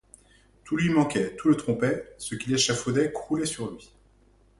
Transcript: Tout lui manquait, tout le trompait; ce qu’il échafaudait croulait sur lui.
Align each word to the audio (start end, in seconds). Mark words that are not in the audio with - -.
Tout 0.63 0.77
lui 0.77 0.89
manquait, 0.89 1.35
tout 1.35 1.47
le 1.47 1.55
trompait; 1.55 2.11
ce 2.17 2.33
qu’il 2.33 2.51
échafaudait 2.55 3.11
croulait 3.11 3.45
sur 3.45 3.69
lui. 3.69 3.91